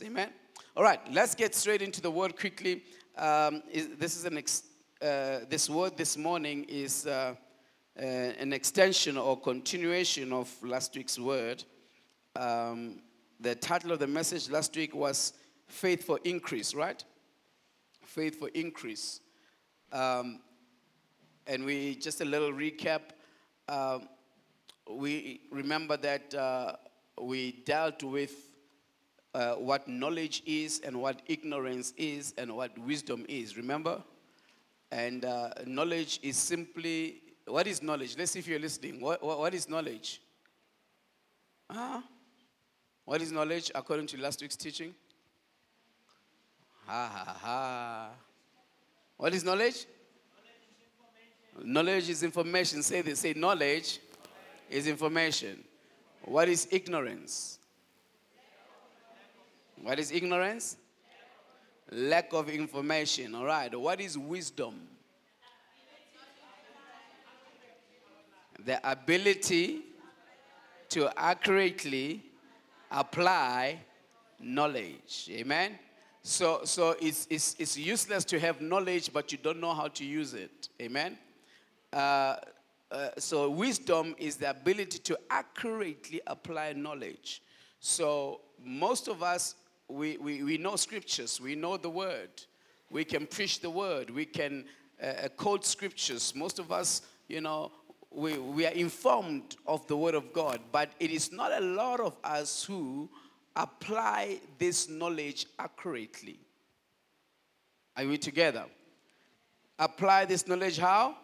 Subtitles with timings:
[0.00, 0.30] Amen.
[0.74, 2.82] All right, let's get straight into the word quickly.
[3.18, 4.62] Um, is, this is an ex,
[5.02, 7.34] uh, this word this morning is uh,
[8.00, 11.62] uh, an extension or continuation of last week's word.
[12.34, 13.02] Um,
[13.38, 15.34] the title of the message last week was
[15.66, 17.04] "Faith for Increase," right?
[18.00, 19.20] Faith for increase.
[19.92, 20.40] Um,
[21.46, 23.02] and we just a little recap.
[23.68, 24.08] Um,
[24.90, 26.76] we remember that uh,
[27.20, 28.51] we dealt with
[29.34, 33.56] uh, what knowledge is and what ignorance is and what wisdom is.
[33.56, 34.02] Remember?
[34.90, 38.16] And uh, knowledge is simply what is knowledge?
[38.16, 39.00] Let's see if you're listening.
[39.00, 40.20] What, what, what is knowledge?
[41.68, 42.02] Huh?
[43.04, 44.94] What is knowledge according to last week's teaching?
[46.86, 48.10] Ha ha ha.
[49.16, 49.86] What is knowledge?
[51.62, 52.82] Knowledge is information.
[52.82, 53.20] Say this.
[53.20, 54.00] Say knowledge
[54.70, 55.64] is information.
[56.22, 57.58] What is ignorance?
[59.80, 60.76] What is ignorance?
[61.90, 63.34] Lack of information.
[63.34, 63.74] All right.
[63.78, 64.88] What is wisdom?
[68.64, 69.80] The ability
[70.90, 72.22] to accurately
[72.90, 73.78] apply
[74.38, 75.28] knowledge.
[75.30, 75.78] Amen.
[76.22, 80.04] So, so it's, it's, it's useless to have knowledge, but you don't know how to
[80.04, 80.68] use it.
[80.80, 81.18] Amen.
[81.92, 82.36] Uh,
[82.90, 87.42] uh, so, wisdom is the ability to accurately apply knowledge.
[87.80, 89.54] So, most of us,
[89.92, 92.30] we, we, we know scriptures, we know the word,
[92.90, 94.64] we can preach the word, we can
[95.02, 96.34] uh, uh, quote scriptures.
[96.34, 97.72] Most of us, you know,
[98.10, 102.00] we, we are informed of the word of God, but it is not a lot
[102.00, 103.08] of us who
[103.56, 106.38] apply this knowledge accurately.
[107.96, 108.64] Are we together?
[109.78, 111.16] Apply this knowledge how?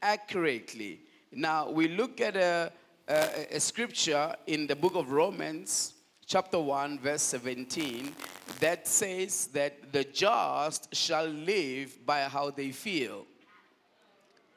[0.00, 1.00] Accurately.
[1.32, 2.72] Now, we look at a,
[3.08, 5.94] a, a, scripture in the book of Romans,
[6.26, 8.14] chapter 1, verse 17,
[8.60, 13.26] that says that the just shall live by how they feel.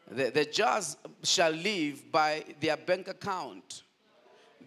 [0.09, 3.83] The, the just shall live by their bank account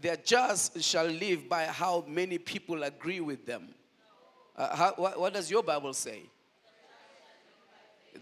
[0.00, 3.68] the just shall live by how many people agree with them.
[4.56, 6.22] Uh, how, what, what, does your Bible say?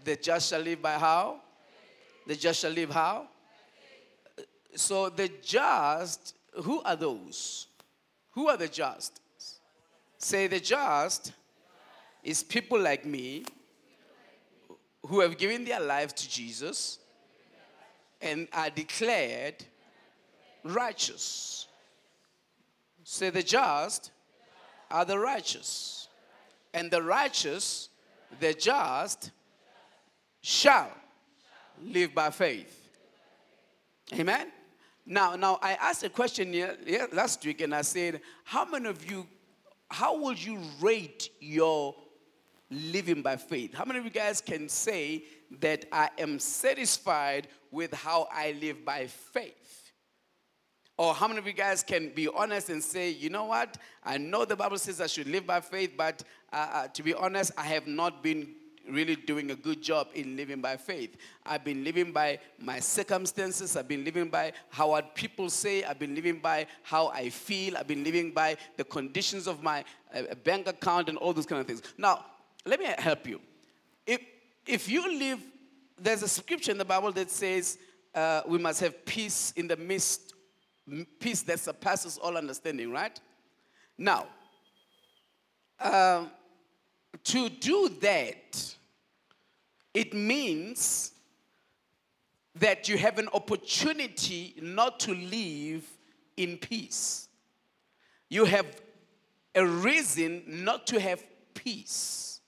[0.03, 1.41] The just shall live by how?
[2.27, 3.27] The just shall live how?
[4.75, 7.67] So the just, who are those?
[8.39, 9.19] Who are the just?
[10.17, 11.33] Say the just
[12.23, 13.43] is people like me
[15.05, 16.99] who have given their life to Jesus
[18.21, 19.55] and are declared
[20.63, 21.67] righteous.
[23.03, 24.11] Say, the just
[24.89, 26.07] are the righteous,
[26.73, 27.89] and the righteous,
[28.39, 29.31] the just,
[30.39, 30.93] shall
[31.83, 32.87] live by faith.
[34.13, 34.49] Amen.
[35.11, 39.09] Now, now I asked a question here, last week, and I said, "How many of
[39.09, 39.27] you?
[39.89, 41.95] How would you rate your
[42.69, 43.73] living by faith?
[43.73, 45.23] How many of you guys can say
[45.61, 49.91] that I am satisfied with how I live by faith?"
[50.95, 53.77] Or how many of you guys can be honest and say, you know what?
[54.03, 57.13] I know the Bible says I should live by faith, but uh, uh, to be
[57.13, 58.53] honest, I have not been
[58.91, 61.17] really doing a good job in living by faith.
[61.45, 63.75] I've been living by my circumstances.
[63.75, 65.83] I've been living by how what people say.
[65.83, 67.77] I've been living by how I feel.
[67.77, 69.83] I've been living by the conditions of my
[70.13, 71.81] uh, bank account and all those kind of things.
[71.97, 72.25] Now,
[72.65, 73.41] let me help you.
[74.05, 74.21] If,
[74.65, 75.39] if you live,
[75.97, 77.77] there's a scripture in the Bible that says
[78.15, 80.33] uh, we must have peace in the midst
[81.19, 83.19] peace that surpasses all understanding, right?
[83.97, 84.27] Now,
[85.79, 86.31] um,
[87.23, 88.75] to do that,
[89.99, 91.11] it means
[92.55, 95.85] that you have an opportunity not to live
[96.37, 97.27] in peace.
[98.29, 98.65] You have
[99.53, 101.21] a reason not to have
[101.53, 102.39] peace.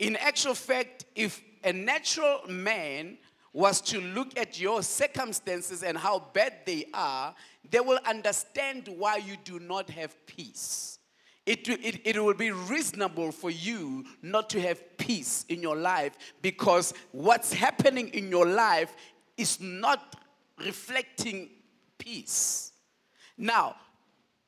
[0.00, 3.18] In actual fact, if a natural man
[3.52, 7.32] was to look at your circumstances and how bad they are,
[7.70, 10.97] they will understand why you do not have peace.
[11.48, 16.12] It, it, it will be reasonable for you not to have peace in your life
[16.42, 18.94] because what's happening in your life
[19.38, 20.22] is not
[20.58, 21.48] reflecting
[21.96, 22.72] peace.
[23.38, 23.76] Now,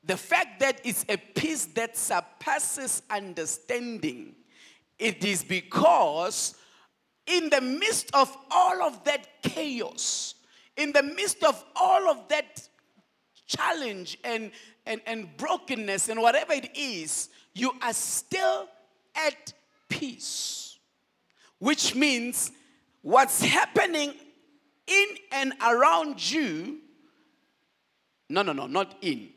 [0.04, 4.34] the fact that it's a peace that surpasses understanding,
[4.98, 6.54] it is because
[7.26, 10.34] in the midst of all of that chaos,
[10.76, 12.68] in the midst of all of that
[13.50, 14.50] challenge and,
[14.86, 18.68] and, and brokenness and whatever it is, you are still
[19.14, 19.52] at
[19.88, 20.78] peace.
[21.58, 22.52] Which means
[23.02, 24.14] what's happening
[24.86, 26.78] in and around you,
[28.28, 29.30] no, no, no, not in.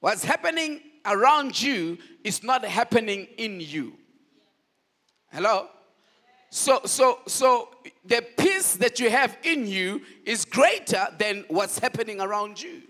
[0.00, 3.94] What's happening around you is not happening in you.
[5.32, 5.68] Hello?
[6.50, 7.70] So, so, so
[8.04, 12.82] the peace that you have in you is greater than what's happening around you.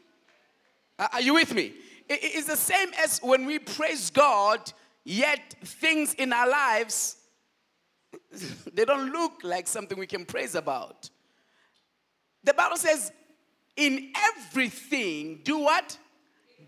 [0.98, 1.72] Uh, are you with me?
[2.08, 4.72] It's the same as when we praise God,
[5.04, 7.16] yet things in our lives
[8.72, 11.10] they don't look like something we can praise about.
[12.44, 13.12] The Bible says,
[13.76, 15.98] in everything, do what?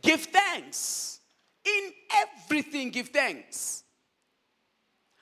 [0.03, 1.21] Give thanks.
[1.65, 3.85] In everything, give thanks.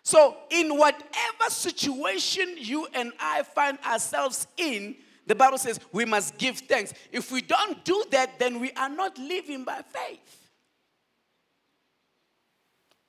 [0.02, 6.38] So, in whatever situation you and I find ourselves in, the Bible says we must
[6.38, 6.94] give thanks.
[7.10, 10.50] If we don't do that, then we are not living by faith.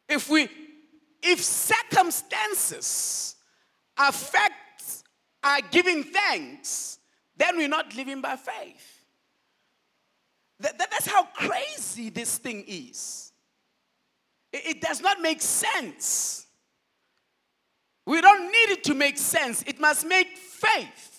[0.10, 0.50] If we
[1.22, 3.36] if circumstances
[3.98, 5.04] affect
[5.44, 7.00] our giving thanks,
[7.36, 9.06] then we're not living by faith.
[10.60, 13.32] That, that, that's how crazy this thing is.
[14.52, 16.48] It, it does not make sense.
[18.06, 21.17] We don't need it to make sense, it must make faith.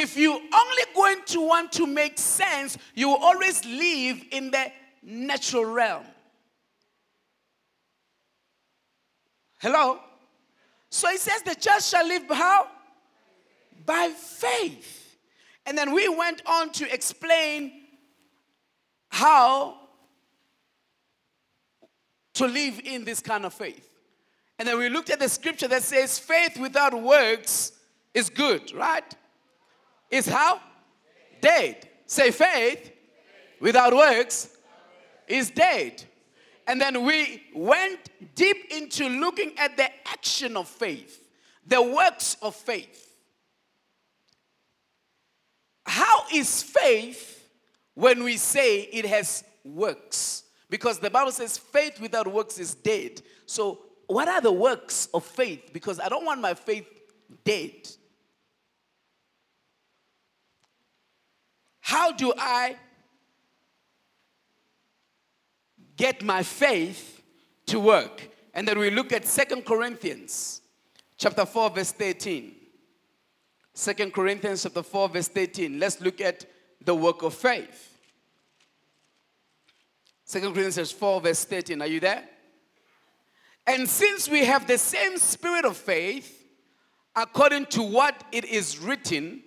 [0.00, 4.72] If you only going to want to make sense, you will always live in the
[5.02, 6.04] natural realm.
[9.58, 10.00] Hello?
[10.88, 12.68] So he says the church shall live how?
[13.84, 15.18] By faith.
[15.66, 17.70] And then we went on to explain
[19.10, 19.76] how
[22.34, 23.86] to live in this kind of faith.
[24.58, 27.72] And then we looked at the scripture that says faith without works
[28.14, 29.14] is good, right?
[30.10, 30.60] Is how?
[31.40, 31.88] Dead.
[32.06, 32.92] Say faith
[33.60, 34.56] without works
[35.28, 36.02] is dead.
[36.66, 41.20] And then we went deep into looking at the action of faith,
[41.66, 43.06] the works of faith.
[45.86, 47.48] How is faith
[47.94, 50.44] when we say it has works?
[50.68, 53.22] Because the Bible says faith without works is dead.
[53.46, 55.70] So what are the works of faith?
[55.72, 56.86] Because I don't want my faith
[57.44, 57.88] dead.
[61.90, 62.76] How do I
[65.96, 67.20] get my faith
[67.66, 68.30] to work?
[68.54, 70.60] And then we look at Second Corinthians
[71.16, 72.54] chapter 4 verse 13.
[73.74, 75.80] 2 Corinthians chapter 4 verse 13.
[75.80, 76.44] Let's look at
[76.80, 77.98] the work of faith.
[80.30, 81.82] 2 Corinthians 4 verse 13.
[81.82, 82.22] Are you there?
[83.66, 86.46] And since we have the same spirit of faith,
[87.16, 89.42] according to what it is written,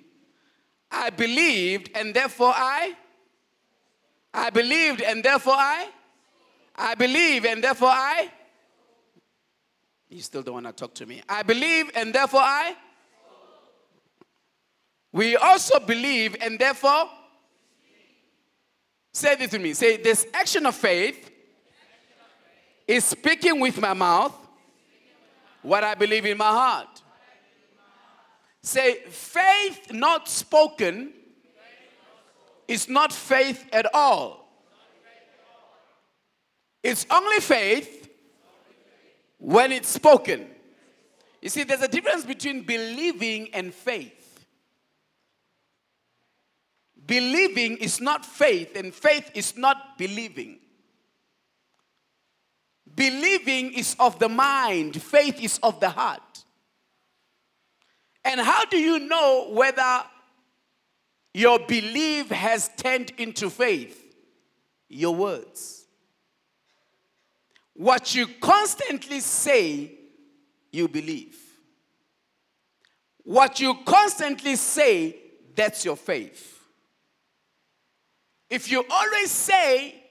[0.93, 2.95] I believed and therefore I
[4.33, 5.89] I believed and therefore I
[6.75, 8.31] I believe and therefore I
[10.09, 11.21] You still don't want to talk to me.
[11.27, 12.75] I believe and therefore I
[15.11, 17.09] We also believe and therefore
[19.15, 19.73] Say this to me.
[19.73, 21.29] Say this action of faith
[22.87, 24.35] is speaking with my mouth
[25.61, 27.02] what I believe in my heart.
[28.63, 31.11] Say, faith not spoken
[32.67, 34.39] is not faith at all.
[36.81, 38.09] It's only faith
[39.37, 40.47] when it's spoken.
[41.41, 44.45] You see, there's a difference between believing and faith.
[47.05, 50.59] Believing is not faith, and faith is not believing.
[52.95, 56.32] Believing is of the mind, faith is of the heart.
[58.25, 60.03] And how do you know whether
[61.33, 63.99] your belief has turned into faith?
[64.89, 65.85] Your words.
[67.73, 69.91] What you constantly say,
[70.71, 71.37] you believe.
[73.23, 75.17] What you constantly say,
[75.55, 76.59] that's your faith.
[78.49, 80.03] If you always say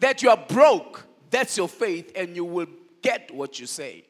[0.00, 2.66] that you are broke, that's your faith, and you will
[3.02, 4.04] get what you say.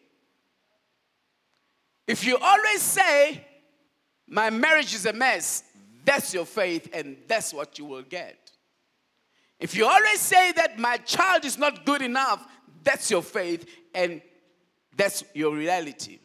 [2.06, 3.44] If you always say,
[4.28, 5.62] My marriage is a mess,
[6.04, 8.50] that's your faith, and that's what you will get.
[9.58, 12.46] If you always say that my child is not good enough,
[12.84, 14.20] that's your faith, and
[14.96, 16.18] that's your reality.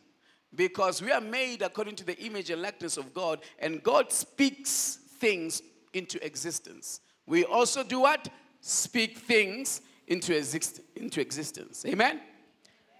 [0.53, 4.99] Because we are made according to the image and likeness of God, and God speaks
[5.17, 5.61] things
[5.93, 6.99] into existence.
[7.25, 8.27] We also do what?
[8.59, 11.85] Speak things into, exist- into existence.
[11.85, 12.19] Amen?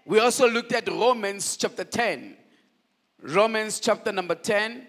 [0.06, 2.36] We also looked at Romans chapter 10.
[3.22, 4.86] Romans chapter number 10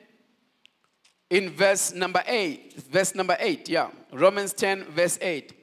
[1.30, 2.74] in verse number 8.
[2.92, 3.90] Verse number 8, yeah.
[4.12, 5.54] Romans 10, verse 8.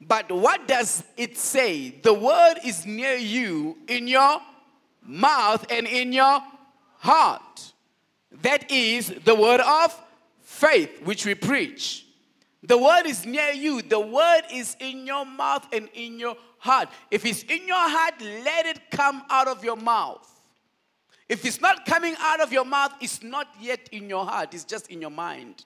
[0.00, 1.90] But what does it say?
[1.90, 4.40] The word is near you in your
[5.02, 6.40] mouth and in your
[6.98, 7.72] heart.
[8.42, 9.98] That is the word of
[10.40, 12.06] faith which we preach.
[12.62, 13.82] The word is near you.
[13.82, 16.88] The word is in your mouth and in your heart.
[17.10, 20.37] If it's in your heart, let it come out of your mouth.
[21.28, 24.64] If it's not coming out of your mouth, it's not yet in your heart, it's
[24.64, 25.64] just in your mind.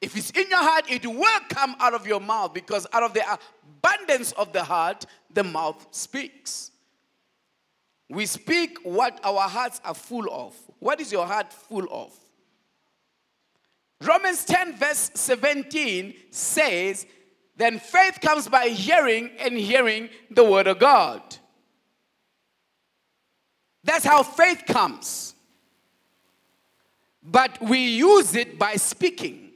[0.00, 3.14] If it's in your heart, it will come out of your mouth because out of
[3.14, 3.22] the
[3.82, 6.70] abundance of the heart, the mouth speaks.
[8.08, 10.54] We speak what our hearts are full of.
[10.78, 12.12] What is your heart full of?
[14.02, 17.06] Romans 10, verse 17 says,
[17.56, 21.22] Then faith comes by hearing, and hearing the word of God.
[23.86, 25.34] That's how faith comes.
[27.22, 29.52] But we use it by speaking.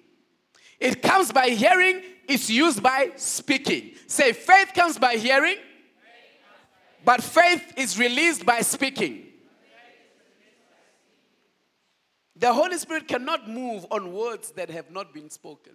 [0.78, 3.90] It comes by hearing, it's used by speaking.
[4.06, 5.56] Say, faith comes by hearing,
[7.04, 9.26] but faith is released by speaking.
[12.36, 15.74] The Holy Spirit cannot move on words that have not been spoken.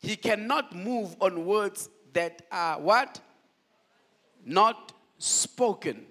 [0.00, 3.20] He cannot move on words that are what?
[4.44, 6.04] Not spoken.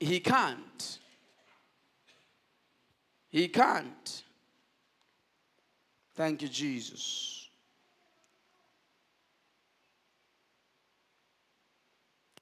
[0.00, 0.98] He can't.
[3.30, 4.22] He can't.
[6.14, 7.48] Thank you, Jesus.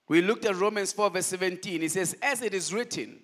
[0.08, 1.82] We looked at Romans 4, verse 17.
[1.82, 3.18] It says, As it is written,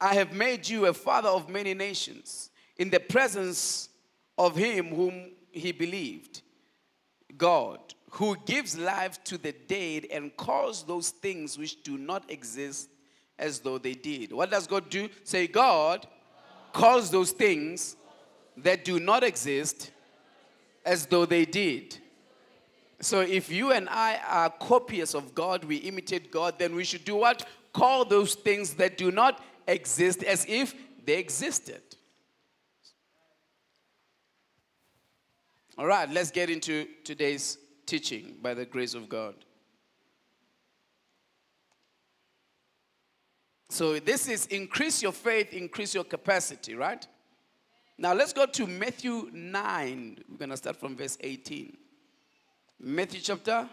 [0.00, 3.88] I have made you a father of many nations in the presence
[4.36, 6.42] of him whom he believed,
[7.36, 12.88] God, who gives life to the dead and calls those things which do not exist
[13.38, 14.32] as though they did.
[14.32, 15.08] What does God do?
[15.24, 16.06] Say, God
[16.72, 17.96] calls those things
[18.56, 19.90] that do not exist
[20.84, 21.98] as though they did.
[23.00, 27.04] So if you and I are copies of God, we imitate God, then we should
[27.04, 27.46] do what?
[27.72, 30.74] Call those things that do not exist as if
[31.04, 31.82] they existed.
[35.76, 37.56] All right, let's get into today's
[37.88, 39.34] teaching by the grace of God.
[43.70, 47.06] So, this is increase your faith, increase your capacity, right?
[47.96, 50.24] Now, let's go to Matthew 9.
[50.30, 51.76] We're going to start from verse 18.
[52.80, 53.68] Matthew chapter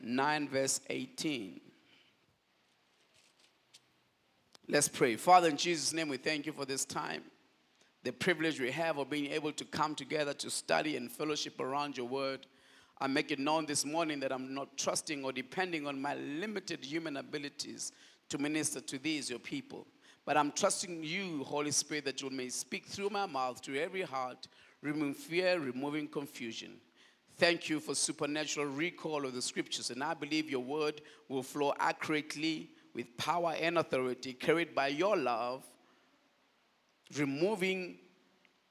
[0.00, 1.60] 9, verse 18.
[4.68, 5.16] Let's pray.
[5.16, 7.22] Father, in Jesus' name, we thank you for this time.
[8.02, 11.96] The privilege we have of being able to come together to study and fellowship around
[11.96, 12.46] your word.
[13.00, 16.84] I make it known this morning that I'm not trusting or depending on my limited
[16.84, 17.92] human abilities
[18.28, 19.86] to minister to these, your people.
[20.26, 24.02] But I'm trusting you, Holy Spirit, that you may speak through my mouth to every
[24.02, 24.48] heart,
[24.82, 26.72] removing fear, removing confusion.
[27.38, 29.88] Thank you for supernatural recall of the scriptures.
[29.88, 35.16] And I believe your word will flow accurately with power and authority, carried by your
[35.16, 35.64] love,
[37.16, 37.96] removing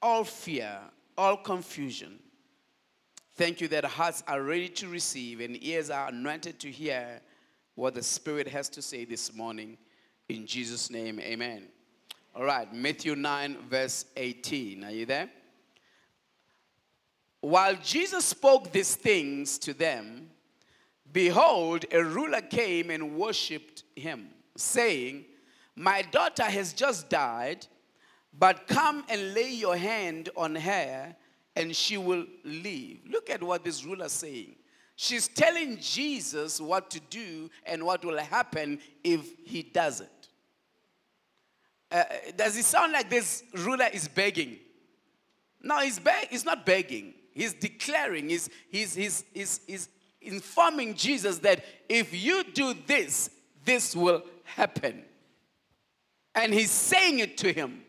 [0.00, 0.78] all fear,
[1.18, 2.20] all confusion.
[3.40, 7.22] Thank you that hearts are ready to receive and ears are anointed to hear
[7.74, 9.78] what the Spirit has to say this morning.
[10.28, 11.68] In Jesus' name, amen.
[12.36, 14.84] All right, Matthew 9, verse 18.
[14.84, 15.30] Are you there?
[17.40, 20.28] While Jesus spoke these things to them,
[21.10, 25.24] Behold, a ruler came and worshipped him, saying,
[25.76, 27.66] My daughter has just died,
[28.38, 31.16] but come and lay your hand on her,
[31.56, 32.98] and she will live.
[33.08, 34.56] Look at what this ruler is saying.
[34.96, 40.10] She's telling Jesus what to do and what will happen if he doesn't.
[41.90, 42.04] Uh,
[42.36, 44.58] does it sound like this ruler is begging?
[45.62, 47.14] No, he's, he's not begging.
[47.32, 49.88] He's declaring, he's, he's, he's, he's, he's
[50.20, 53.30] informing Jesus that if you do this,
[53.64, 55.04] this will happen.
[56.34, 57.82] And he's saying it to him.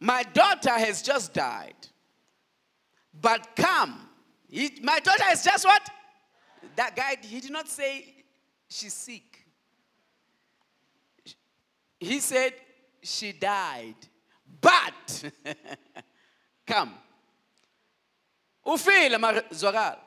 [0.00, 1.74] My daughter has just died.
[3.20, 4.08] But come.
[4.48, 5.88] He, my daughter is just what?
[6.76, 8.06] That guy, he did not say
[8.68, 9.46] she's sick.
[11.98, 12.54] He said
[13.02, 13.96] she died.
[14.60, 15.30] But
[16.66, 16.94] come.
[18.66, 19.98] ufile mazwakala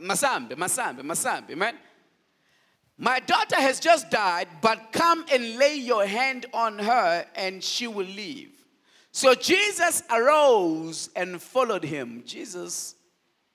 [0.00, 1.78] masambe masambe masambe man
[3.00, 7.86] my daughter has just died but come and lay your hand on her and she
[7.86, 8.50] will live.
[9.10, 12.22] So jesus arose and followed him.
[12.26, 12.94] Jesus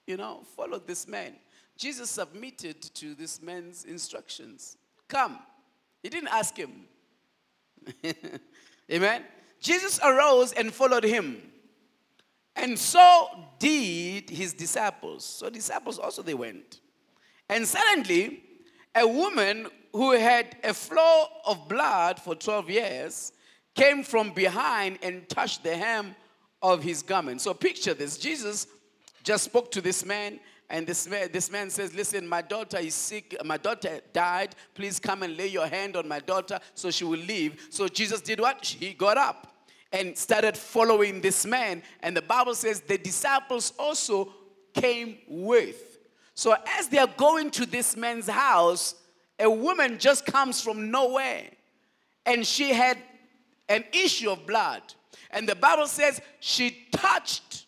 [0.08, 1.36] you know followed this man.
[1.78, 4.78] Jesus submitted to this man's instructions.
[5.08, 5.38] Come.
[6.02, 6.86] He didn't ask him.
[8.92, 9.24] Amen.
[9.60, 11.42] Jesus arose and followed him.
[12.56, 15.24] And so did his disciples.
[15.24, 16.80] So disciples also they went.
[17.50, 18.45] And suddenly
[18.96, 23.32] a woman who had a flow of blood for 12 years
[23.76, 26.16] came from behind and touched the hem
[26.62, 27.42] of his garment.
[27.42, 28.68] So picture this Jesus
[29.24, 32.96] just spoke to this man and this man, this man says, Listen, my daughter is
[32.96, 33.36] sick.
[33.46, 34.56] My daughter died.
[34.74, 37.68] Please come and lay your hand on my daughter so she will live.
[37.70, 38.66] So Jesus did what?
[38.66, 39.54] He got up
[39.92, 41.84] and started following this man.
[42.02, 44.34] And the Bible says the disciples also
[44.74, 45.95] came with.
[46.36, 48.96] So as they are going to this man's house,
[49.40, 51.46] a woman just comes from nowhere.
[52.26, 52.98] And she had
[53.70, 54.82] an issue of blood.
[55.32, 57.66] And the Bible says she touched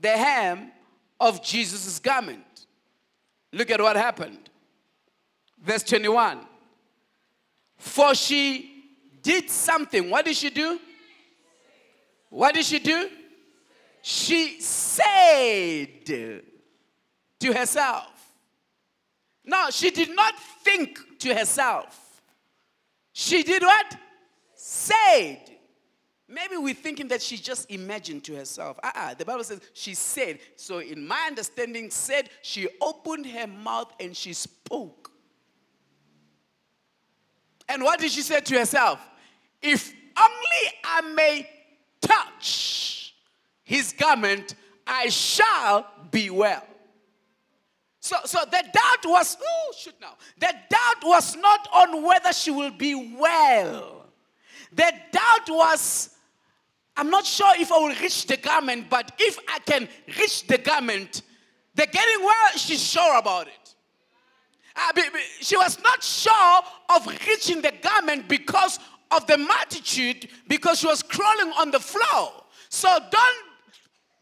[0.00, 0.70] the hem
[1.18, 2.66] of Jesus' garment.
[3.52, 4.50] Look at what happened.
[5.62, 6.40] Verse 21.
[7.78, 8.84] For she
[9.22, 10.10] did something.
[10.10, 10.78] What did she do?
[12.28, 13.08] What did she do?
[14.02, 16.04] She said
[17.40, 18.06] to herself.
[19.44, 22.22] No, she did not think to herself.
[23.12, 23.96] She did what?
[24.54, 25.40] Said.
[26.28, 28.78] Maybe we're thinking that she just imagined to herself.
[28.82, 30.40] Ah, uh-uh, the Bible says she said.
[30.56, 35.10] So, in my understanding, said she opened her mouth and she spoke.
[37.66, 39.00] And what did she say to herself?
[39.62, 41.48] If only I may
[42.00, 43.14] touch
[43.64, 44.54] his garment,
[44.86, 46.64] I shall be well.
[48.08, 50.14] So, so the doubt was, oh, shoot now.
[50.38, 54.06] The doubt was not on whether she will be well.
[54.72, 56.16] The doubt was,
[56.96, 59.86] I'm not sure if I will reach the garment, but if I can
[60.18, 61.20] reach the garment,
[61.74, 63.74] the getting well, she's sure about it.
[64.74, 65.02] Uh,
[65.42, 68.78] she was not sure of reaching the garment because
[69.10, 72.42] of the multitude because she was crawling on the floor.
[72.70, 73.47] So don't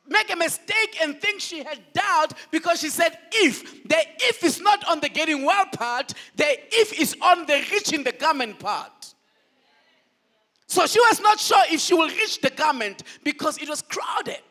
[0.08, 3.84] make a mistake and think she had doubt because she said if.
[3.84, 8.04] The if is not on the getting well part, the if is on the reaching
[8.04, 9.14] the garment part.
[10.68, 14.42] So she was not sure if she will reach the garment because it was crowded.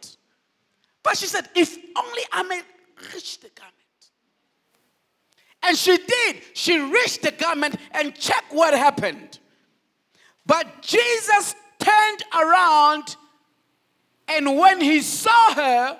[1.03, 2.61] But she said, if only I may
[3.13, 3.75] reach the garment.
[5.61, 6.41] And she did.
[6.53, 9.39] She reached the garment and check what happened.
[10.45, 13.17] But Jesus turned around,
[14.27, 15.99] and when he saw her,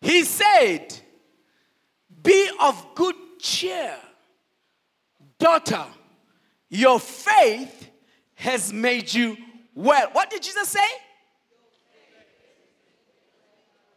[0.00, 0.94] he said,
[2.22, 3.96] Be of good cheer,
[5.38, 5.84] daughter,
[6.68, 7.90] your faith
[8.34, 9.36] has made you
[9.74, 10.08] well.
[10.12, 10.80] What did Jesus say?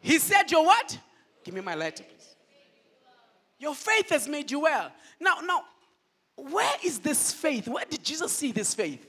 [0.02, 0.98] He said, Your what?
[1.44, 2.36] Give me my letter, please.
[3.60, 4.92] Your faith has made you well.
[5.20, 5.64] Now, now,
[6.38, 7.68] where is this faith?
[7.68, 9.06] Where did Jesus see this faith?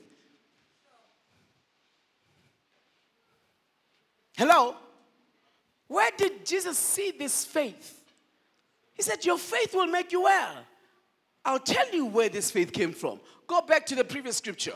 [4.37, 4.75] Hello?
[5.87, 8.01] Where did Jesus see this faith?
[8.93, 10.55] He said, Your faith will make you well.
[11.43, 13.19] I'll tell you where this faith came from.
[13.47, 14.75] Go back to the previous scripture.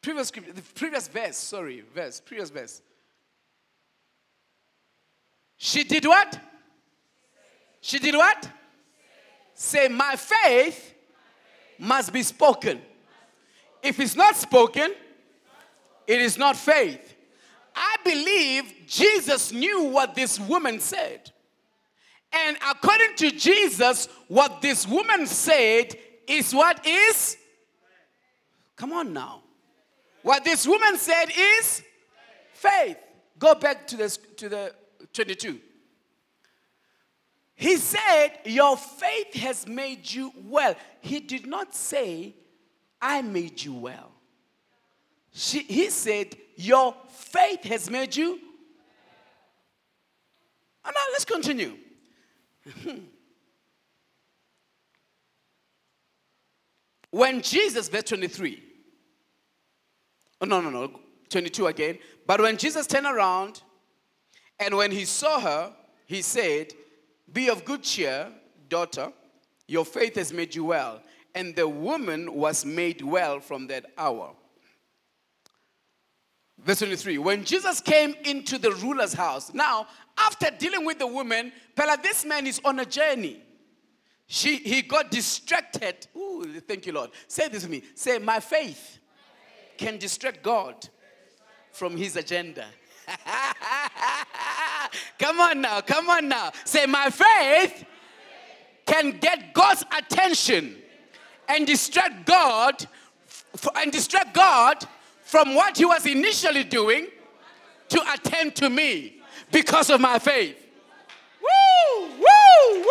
[0.00, 2.80] Previous scripture, the previous verse, sorry, verse, previous verse.
[5.56, 6.40] She did what?
[7.80, 8.48] She did what?
[9.54, 10.94] Say, my faith
[11.78, 12.80] must be spoken.
[13.82, 14.92] If it's not spoken,
[16.06, 17.11] it is not faith.
[18.04, 21.30] Believe Jesus knew what this woman said.
[22.32, 27.36] And according to Jesus, what this woman said is what is?
[28.76, 29.42] Come on now.
[30.22, 31.82] What this woman said is
[32.52, 32.96] faith.
[33.38, 34.74] Go back to the, to the
[35.12, 35.60] 22.
[37.54, 40.74] He said, Your faith has made you well.
[41.00, 42.34] He did not say,
[43.00, 44.10] I made you well.
[45.32, 48.38] She, he said, Your faith has made you.
[50.84, 51.76] And now let's continue.
[57.10, 58.62] when Jesus, verse 23,
[60.40, 61.98] oh, no, no, no, 22 again.
[62.26, 63.62] But when Jesus turned around
[64.58, 65.72] and when he saw her,
[66.06, 66.72] he said,
[67.32, 68.28] Be of good cheer,
[68.68, 69.12] daughter,
[69.66, 71.00] your faith has made you well.
[71.34, 74.34] And the woman was made well from that hour.
[76.64, 81.52] Verse 23 When Jesus came into the ruler's house, now, after dealing with the woman,
[81.74, 83.42] Pella, this man is on a journey.
[84.26, 86.06] She, he got distracted.
[86.16, 87.10] Ooh, thank you, Lord.
[87.26, 87.82] Say this to me.
[87.94, 88.98] Say, My faith
[89.76, 90.88] can distract God
[91.72, 92.66] from his agenda.
[95.18, 96.52] come on now, come on now.
[96.64, 97.84] Say, My faith
[98.86, 100.76] can get God's attention
[101.48, 102.86] and distract God
[103.76, 104.86] and distract God
[105.32, 107.06] from what he was initially doing
[107.88, 110.58] to attend to me because of my faith.
[111.40, 112.10] Woo!
[112.18, 112.84] Woo!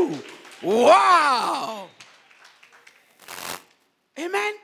[0.00, 0.18] Woo!
[0.62, 1.88] Wow.
[4.18, 4.54] Amen.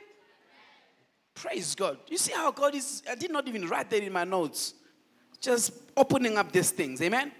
[1.34, 1.98] Praise God.
[2.08, 4.72] You see how God is, I did not even write that in my notes.
[5.38, 7.02] Just opening up these things.
[7.02, 7.30] Amen.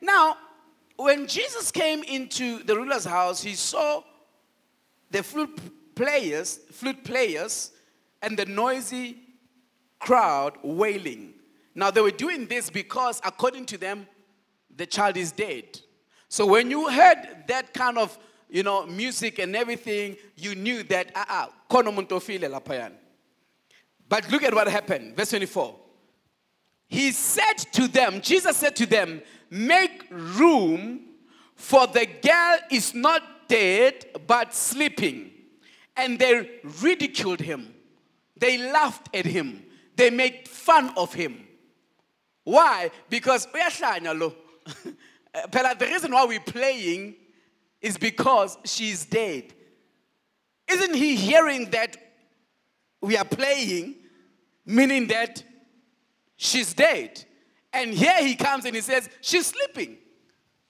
[0.00, 0.36] Now,
[0.94, 4.04] when Jesus came into the ruler's house, he saw
[5.10, 5.58] the flute
[5.96, 7.72] players, flute players,
[8.22, 9.18] and the noisy
[9.98, 11.34] crowd wailing.
[11.74, 14.06] Now they were doing this because according to them,
[14.74, 15.80] the child is dead.
[16.28, 21.12] So when you heard that kind of you know music and everything, you knew that
[21.14, 22.92] ah ah
[24.08, 25.16] But look at what happened.
[25.16, 25.76] Verse 24.
[26.88, 31.00] He said to them, Jesus said to them, make room
[31.54, 35.30] for the girl is not dead but sleeping.
[35.96, 36.48] And they
[36.80, 37.74] ridiculed him.
[38.38, 39.64] They laughed at him.
[39.96, 41.46] They made fun of him.
[42.44, 42.90] Why?
[43.10, 43.46] Because
[45.78, 47.16] the reason why we're playing
[47.80, 49.52] is because she's dead.
[50.66, 51.96] Isn't he hearing that
[53.00, 53.96] we are playing,
[54.64, 55.42] meaning that
[56.36, 57.24] she's dead?
[57.72, 59.98] And here he comes and he says, She's sleeping.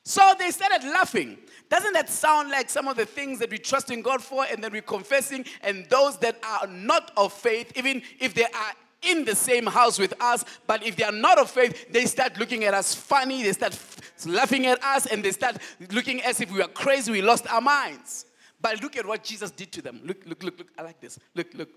[0.09, 1.37] So they started laughing.
[1.69, 4.65] Doesn't that sound like some of the things that we trust in God for and
[4.65, 5.45] then we're confessing?
[5.61, 9.99] And those that are not of faith, even if they are in the same house
[9.99, 13.43] with us, but if they are not of faith, they start looking at us funny,
[13.43, 13.79] they start
[14.25, 15.59] laughing at us, and they start
[15.93, 18.25] looking as if we are crazy, we lost our minds.
[18.63, 20.01] But look at what Jesus did to them.
[20.05, 20.69] Look, look, look, look.
[20.79, 21.19] I like this.
[21.35, 21.69] Look, look.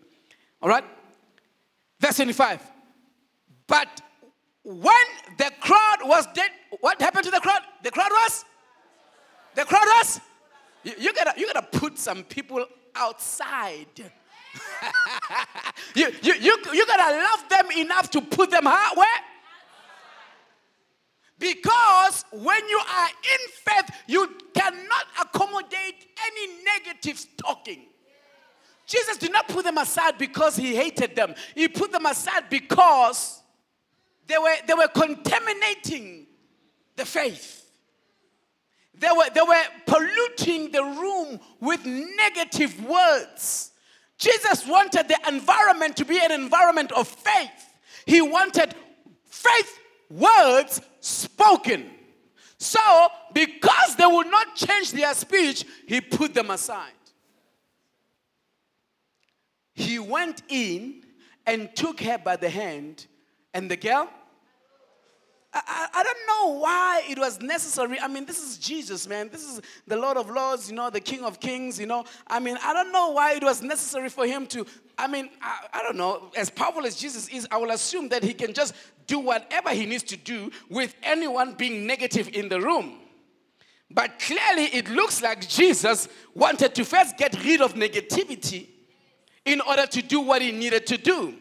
[0.61, 0.85] All right?
[1.99, 2.61] Verse 25.
[3.67, 4.01] But
[4.63, 5.06] when
[5.38, 7.62] the crowd was dead, what happened to the crowd?
[7.84, 8.45] The crowd was?
[9.56, 10.21] The crowd was?
[10.84, 13.88] You, you gotta, you gotta put some people outside.
[15.95, 19.08] you, you, you, you gotta love them enough to put them how, where?
[21.39, 27.88] Because when you are in faith, you cannot accommodate any negative talking.
[28.86, 31.34] Jesus did not put them aside because he hated them.
[31.56, 33.40] He put them aside because
[34.27, 36.27] they were, they were contaminating
[36.95, 37.69] the faith.
[38.93, 43.71] They were, they were polluting the room with negative words.
[44.17, 47.73] Jesus wanted the environment to be an environment of faith.
[48.05, 48.75] He wanted
[49.25, 49.79] faith
[50.10, 51.89] words spoken.
[52.57, 52.79] So,
[53.34, 56.91] because they would not change their speech, he put them aside.
[59.73, 61.03] He went in
[61.47, 63.07] and took her by the hand,
[63.53, 64.09] and the girl
[65.53, 67.99] I, I, don't know why it was necessary.
[67.99, 69.27] I mean, this is Jesus, man.
[69.29, 72.05] This is the Lord of Lords, you know, the King of Kings, you know.
[72.25, 74.65] I mean, I don't know why it was necessary for him to.
[74.97, 76.31] I mean, I, I don't know.
[76.37, 78.73] As powerful as Jesus is, I will assume that he can just
[79.07, 82.99] do whatever he needs to do with anyone being negative in the room.
[83.89, 88.67] But clearly, it looks like Jesus wanted to first get rid of negativity
[89.43, 91.35] in order to do what he needed to do.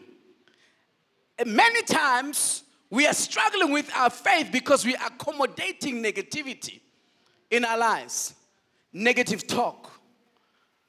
[1.45, 6.81] Many times, we are struggling with our faith because we are accommodating negativity
[7.49, 8.35] in our lives.
[8.93, 9.89] Negative talk,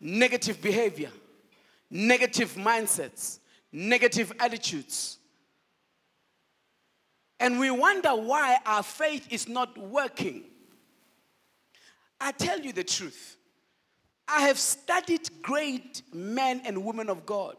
[0.01, 1.11] negative behavior,
[1.89, 3.39] negative mindsets,
[3.71, 5.19] negative attitudes.
[7.39, 10.45] And we wonder why our faith is not working.
[12.21, 13.37] I tell you the truth.
[14.27, 17.57] I have studied great men and women of God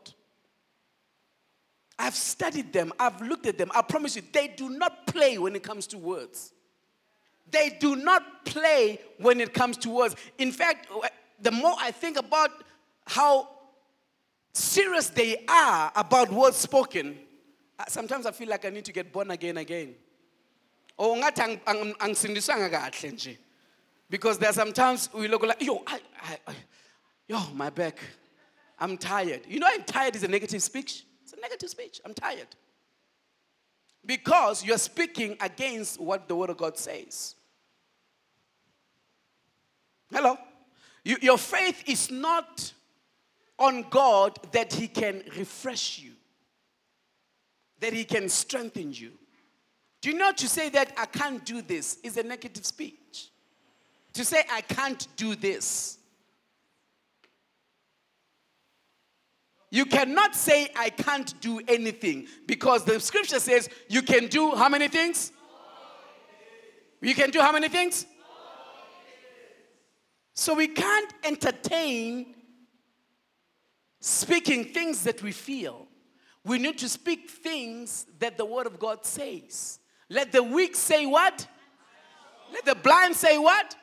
[1.98, 3.72] I've studied them, I've looked at them.
[3.74, 6.54] I promise you, they do not play when it comes to words.
[7.52, 10.16] They do not play when it comes to words.
[10.38, 10.88] In fact,
[11.40, 12.50] the more I think about
[13.06, 13.48] how
[14.54, 17.20] serious they are about words spoken,
[17.88, 19.96] sometimes I feel like I need to get born again again.
[20.98, 21.32] Oh, or
[24.10, 26.00] because there are sometimes we look like, yo, I,
[26.48, 26.54] I,
[27.28, 28.00] yo, my back,
[28.80, 29.42] I'm tired.
[29.48, 31.04] You know, I'm tired is a negative speech
[31.44, 32.02] negative speech.
[32.04, 32.48] I'm tired.
[34.06, 37.36] Because you're speaking against what the Word of God says.
[40.12, 40.38] Hello?
[41.04, 42.74] You, your faith is not
[43.60, 46.14] on God that He can refresh you,
[47.80, 49.12] that He can strengthen you.
[50.02, 53.30] Do you know to say that I can't do this is a negative speech?
[54.14, 55.98] To say I can't do this
[59.74, 64.70] You cannot say, I can't do anything because the scripture says you can do how
[64.70, 65.32] many things?
[67.02, 68.06] You can do how many things?
[70.36, 72.36] So we can't entertain
[74.00, 75.88] speaking things that we feel.
[76.46, 79.80] We need to speak things that the Word of God says.
[80.08, 81.48] Let the weak say what?
[82.54, 83.76] Let the blind say what?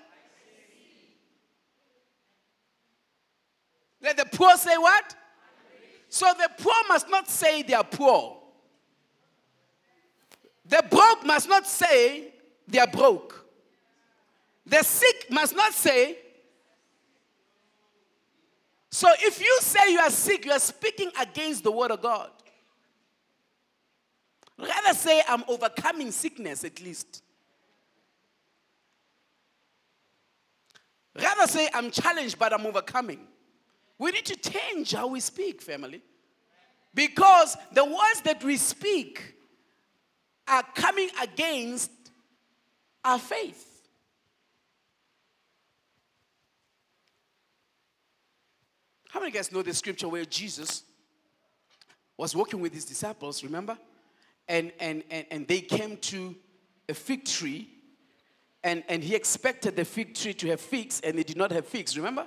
[4.01, 5.17] Let the poor say what?
[6.11, 8.37] So the poor must not say they are poor.
[10.67, 12.35] The broke must not say
[12.67, 13.47] they are broke.
[14.67, 16.19] The sick must not say.
[18.91, 22.31] So if you say you are sick, you are speaking against the word of God.
[24.59, 27.23] Rather say, I'm overcoming sickness at least.
[31.17, 33.27] Rather say, I'm challenged, but I'm overcoming.
[34.01, 36.01] We need to change how we speak, family.
[36.95, 39.35] Because the words that we speak
[40.49, 41.91] are coming against
[43.05, 43.67] our faith.
[49.11, 50.83] How many guys know the scripture where Jesus
[52.17, 53.77] was walking with his disciples, remember?
[54.49, 56.35] And, and, and, and they came to
[56.89, 57.69] a fig tree,
[58.65, 61.67] and, and he expected the fig tree to have figs, and it did not have
[61.67, 62.27] figs, remember?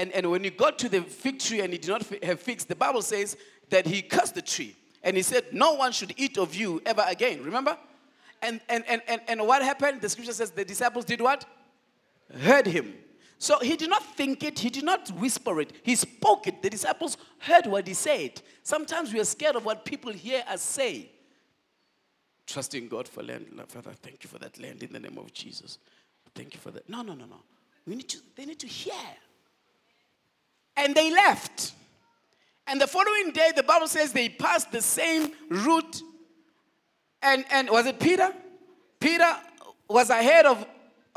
[0.00, 2.64] And, and when he got to the fig tree and he did not have figs,
[2.64, 3.36] the Bible says
[3.68, 4.74] that he cursed the tree.
[5.02, 7.44] And he said, No one should eat of you ever again.
[7.44, 7.76] Remember?
[8.40, 10.00] And, and, and, and, and what happened?
[10.00, 11.44] The scripture says the disciples did what?
[12.34, 12.94] Heard him.
[13.38, 16.62] So he did not think it, he did not whisper it, he spoke it.
[16.62, 18.40] The disciples heard what he said.
[18.62, 21.10] Sometimes we are scared of what people hear us say.
[22.46, 23.46] Trusting God for land.
[23.68, 25.76] Father, thank you for that land in the name of Jesus.
[26.34, 26.88] Thank you for that.
[26.88, 27.42] No, no, no, no.
[27.86, 28.94] We need to, they need to hear.
[30.76, 31.72] And they left.
[32.66, 36.02] And the following day, the Bible says they passed the same route.
[37.22, 38.32] And, and was it Peter?
[39.00, 39.36] Peter
[39.88, 40.64] was ahead of,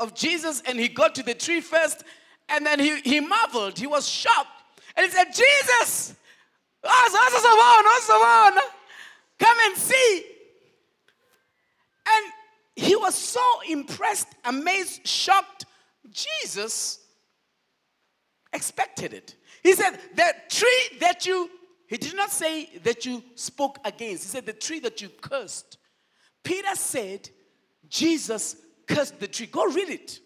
[0.00, 2.02] of Jesus and he got to the tree first.
[2.48, 3.78] And then he, he marveled.
[3.78, 4.48] He was shocked.
[4.96, 6.14] And he said, Jesus,
[6.84, 8.60] ah,
[9.38, 10.24] come and see.
[12.06, 12.32] And
[12.76, 15.66] he was so impressed, amazed, shocked.
[16.10, 17.00] Jesus
[18.52, 19.36] expected it.
[19.64, 21.50] He said, The tree that you,
[21.88, 24.24] he did not say that you spoke against.
[24.24, 25.78] He said, The tree that you cursed.
[26.44, 27.30] Peter said,
[27.88, 29.46] Jesus cursed the tree.
[29.46, 30.20] Go read it.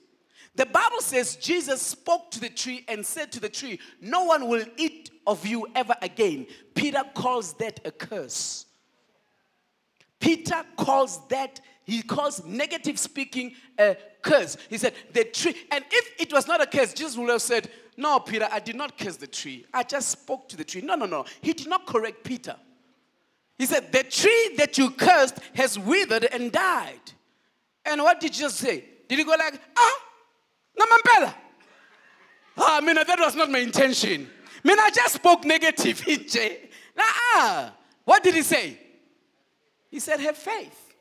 [0.57, 4.49] The Bible says Jesus spoke to the tree and said to the tree, No one
[4.49, 6.49] will eat of you ever again.
[6.75, 8.67] Peter calls that a curse.
[10.19, 14.57] Peter calls that, he calls negative speaking a curse.
[14.69, 17.71] He said, The tree, and if it was not a curse, Jesus would have said,
[17.99, 19.67] no, Peter, I did not curse the tree.
[19.75, 20.81] I just spoke to the tree.
[20.81, 21.25] No, no, no.
[21.41, 22.55] He did not correct Peter.
[23.59, 27.01] He said, The tree that you cursed has withered and died.
[27.85, 28.85] And what did Jesus say?
[29.09, 29.95] Did he go like, ah,
[30.79, 31.35] namampela?
[32.57, 34.31] Ah, I mean, that was not my intention.
[34.63, 36.05] Mean, I just spoke negative.
[36.99, 38.79] ah, what did he say?
[39.91, 40.95] He said, have faith.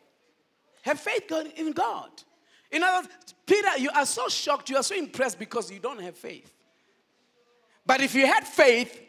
[0.82, 2.10] Have faith in God.
[2.72, 6.02] In other words, Peter, you are so shocked, you are so impressed because you don't
[6.02, 6.54] have faith.
[7.88, 9.02] But if you had faith,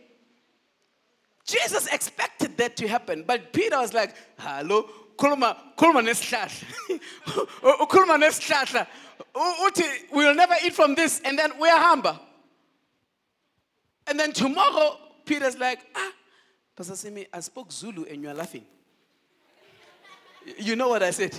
[1.45, 3.25] Jesus expected that to happen.
[3.27, 6.03] But Peter was like, hello, kulma, kulma.
[7.27, 8.87] Kulma nesihlahla.
[9.64, 12.19] Uti, we'll never eat from this and then we're humble.
[14.07, 16.12] And then tomorrow, Peter's like, ah,
[16.77, 18.64] Pastor Simi, I spoke Zulu and you're laughing.
[20.59, 21.37] You know what I said?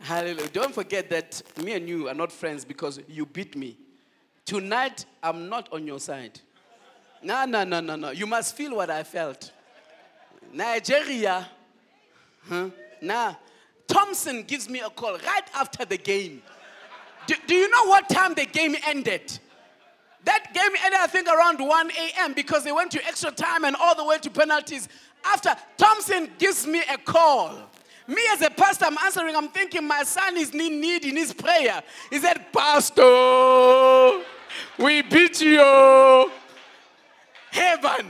[0.00, 0.48] Hallelujah.
[0.50, 3.78] Don't forget that me and you are not friends because you beat me.
[4.44, 6.40] Tonight, I'm not on your side.
[7.22, 8.10] No, no, no, no, no.
[8.10, 9.50] You must feel what I felt.
[10.52, 11.48] Nigeria.
[12.48, 12.68] Huh?
[13.00, 13.34] Nah.
[13.86, 16.42] Thompson gives me a call right after the game.
[17.26, 19.38] Do, do you know what time the game ended?
[20.24, 22.34] That game ended, I think, around 1 a.m.
[22.34, 24.88] because they went to extra time and all the way to penalties.
[25.24, 27.54] After Thompson gives me a call.
[28.06, 31.32] Me as a pastor, I'm answering, I'm thinking my son is in need in his
[31.32, 31.82] prayer.
[32.10, 33.02] He said, Pastor,
[34.78, 36.30] we beat you.
[37.50, 38.06] Heaven.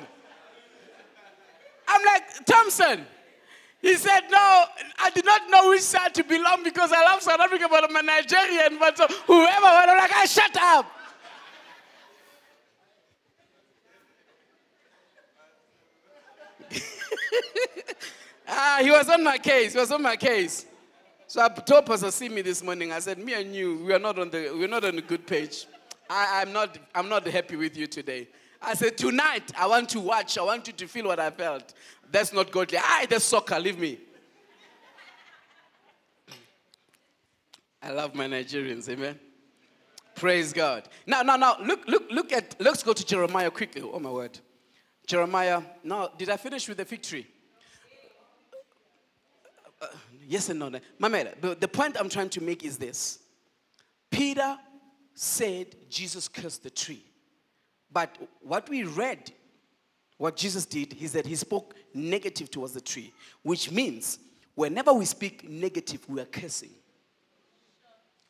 [1.87, 3.07] I'm like, Thompson.
[3.83, 4.64] He said, No,
[4.98, 7.94] I did not know which side to belong because I love South Africa, but I'm
[7.94, 8.78] a Nigerian.
[8.78, 10.87] But so whoever, I'm like, I shut up.
[18.48, 19.74] ah, he was on my case.
[19.74, 20.64] He was on my case.
[21.26, 24.18] So I told Pastor Simi this morning, I said, me and you, we are not
[24.18, 25.66] on the, we're not on a good page.
[26.14, 28.29] I, I'm, not, I'm not happy with you today.
[28.62, 30.38] I said, tonight, I want to watch.
[30.38, 31.74] I want you to feel what I felt.
[32.11, 32.79] That's not godly.
[32.79, 33.98] I, the soccer, leave me.
[37.83, 39.18] I love my Nigerians, amen.
[40.14, 40.88] Praise God.
[41.05, 43.83] Now, now, now, look, look, look at, let's go to Jeremiah quickly.
[43.83, 44.38] Oh, my word.
[45.07, 45.61] Jeremiah.
[45.83, 47.27] Now, did I finish with the fig tree?
[49.83, 49.87] Uh,
[50.27, 50.70] yes and no.
[51.00, 53.18] Mamela, the, the point I'm trying to make is this
[54.11, 54.57] Peter
[55.14, 57.05] said Jesus cursed the tree.
[57.92, 59.33] But what we read,
[60.18, 64.18] what Jesus did, is that he spoke negative towards the tree, which means
[64.55, 66.70] whenever we speak negative, we are cursing.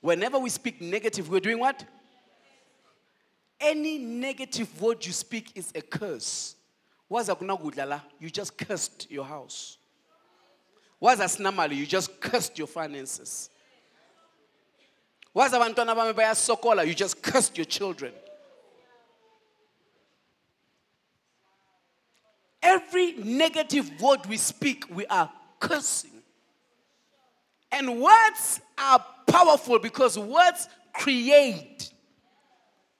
[0.00, 1.82] Whenever we speak negative, we're doing what?
[3.58, 6.56] Any negative word you speak is a curse.
[7.10, 9.78] You just cursed your house.
[11.00, 13.48] You just cursed your finances.
[15.34, 18.12] Waza abantwana bami bayasokola, you just cursed your children.
[22.62, 26.22] Every negative word we speak, we are cursing.
[27.70, 31.92] And words are powerful because words create.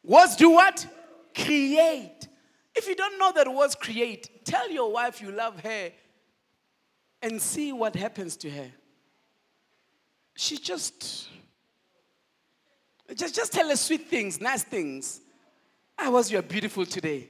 [0.03, 0.87] Words do what?
[1.35, 2.29] Create.
[2.75, 5.93] If you don't know that words create, tell your wife you love her
[7.23, 8.71] and see what happens to her.
[10.37, 11.29] She just,
[13.15, 15.21] just, just tell her sweet things, nice things.
[15.99, 17.29] I was you are beautiful today.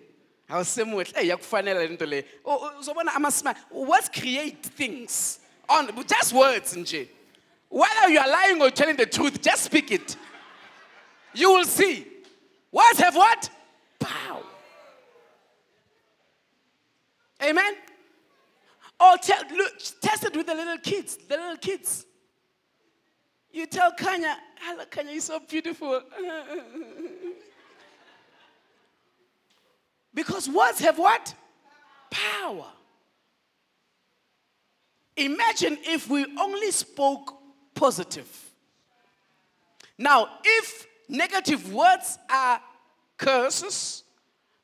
[0.49, 2.23] I was saying, hey, into le.
[2.45, 3.55] Oh, uzobona ama smile.
[3.71, 5.41] Words create things.
[5.69, 7.09] On just words nje.
[7.69, 10.17] Whether you are lying or telling the truth, just speak it.
[11.35, 12.07] You will see.
[12.71, 13.51] Words have what?
[13.99, 14.43] Power.
[17.43, 17.75] Amen.
[19.01, 19.43] Or tell,
[20.01, 21.17] test it with the little kids.
[21.17, 22.07] The little kids.
[23.55, 26.03] You tell Kanya, hello Kanya, you're so beautiful.
[30.13, 31.33] because words have what?
[32.11, 32.67] Power.
[35.17, 37.39] Imagine if we only spoke
[37.77, 38.29] positive.
[39.97, 42.61] Now, if negative words are
[43.17, 44.03] curses,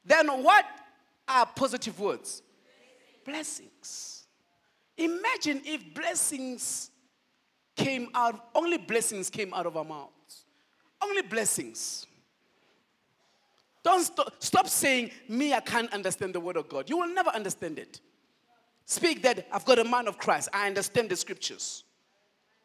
[0.04, 0.64] then what
[1.28, 2.42] are positive words?
[3.24, 4.26] Blessings.
[4.96, 6.89] Imagine if blessings
[7.76, 10.44] came out, only blessings came out of our mouths.
[11.02, 12.06] Only blessings.
[13.82, 16.90] Don't stop, stop saying, Me, I can't understand the word of God.
[16.90, 18.00] You will never understand it.
[18.84, 20.48] Speak that I've got a man of Christ.
[20.52, 21.84] I understand the scriptures.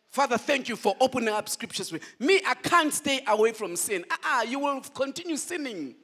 [0.10, 2.42] Father, thank you for opening up scriptures with me.
[2.48, 4.06] I can't stay away from sin.
[4.10, 5.96] Ah, uh-uh, you will continue sinning.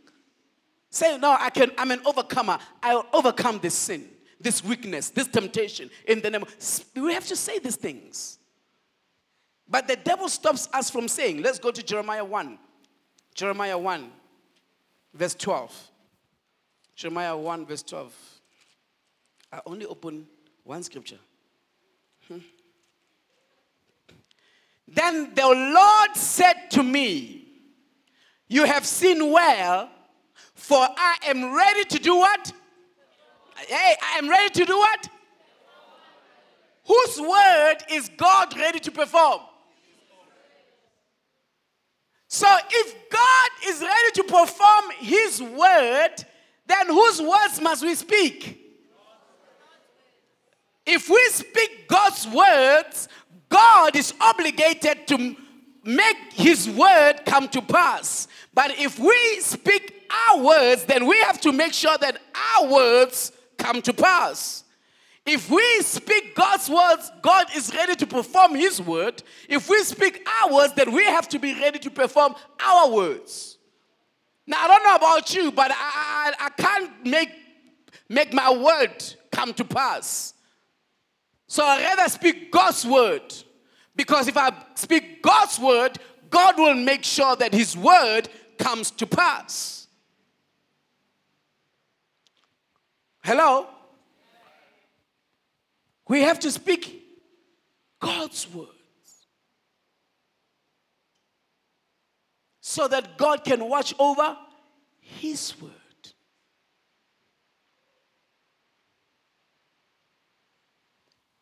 [0.89, 2.59] Say, no, I can, I'm an overcomer.
[2.83, 4.09] I'll overcome this sin,
[4.39, 6.55] this weakness, this temptation in the name of,
[6.95, 8.37] we have to say these things.
[9.71, 12.59] But the devil stops us from saying, let's go to Jeremiah 1.
[13.33, 14.11] Jeremiah 1,
[15.13, 15.91] verse 12.
[16.93, 18.13] Jeremiah 1, verse 12.
[19.53, 20.27] I only open
[20.65, 21.19] one scripture.
[22.27, 22.39] Hmm.
[24.89, 27.47] Then the Lord said to me,
[28.49, 29.89] You have seen well,
[30.53, 32.51] for I am ready to do what?
[33.55, 35.07] Hey, I am ready to do what?
[36.85, 39.39] Whose word is God ready to perform?
[42.33, 46.11] So if God is ready to perform his word,
[46.65, 48.57] then whose words must we speak?
[50.85, 53.09] If we speak God's words,
[53.49, 55.35] God is obligated to
[55.83, 58.29] make his word come to pass.
[58.53, 62.17] But if we speak our words, then we have to make sure that
[62.55, 64.63] our words come to pass.
[65.25, 69.21] If we speak God's words, God is ready to perform His word.
[69.47, 73.57] If we speak our words, then we have to be ready to perform our words.
[74.47, 77.29] Now, I don't know about you, but I, I, I can't make,
[78.09, 80.33] make my word come to pass.
[81.47, 83.33] So I rather speak God's word.
[83.95, 89.05] Because if I speak God's word, God will make sure that his word comes to
[89.05, 89.87] pass.
[93.23, 93.67] Hello?
[96.11, 97.05] We have to speak
[98.01, 98.69] God's words
[102.59, 104.35] so that God can watch over
[104.99, 105.71] his word.